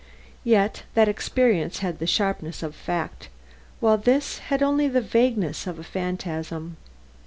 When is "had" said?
1.85-1.99, 4.39-4.63